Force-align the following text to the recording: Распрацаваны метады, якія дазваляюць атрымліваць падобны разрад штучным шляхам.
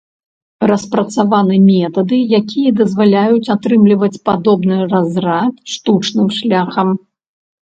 Распрацаваны 0.69 1.57
метады, 1.65 2.17
якія 2.39 2.69
дазваляюць 2.79 3.51
атрымліваць 3.57 4.11
падобны 4.31 4.81
разрад 4.95 5.53
штучным 5.77 6.27
шляхам. 6.41 6.87